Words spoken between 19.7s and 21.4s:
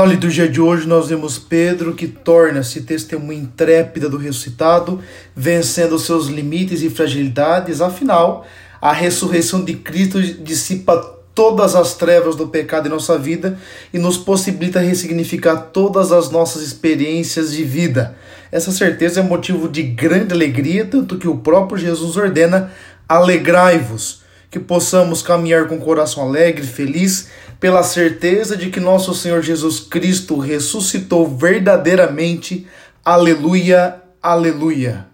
grande alegria, tanto que o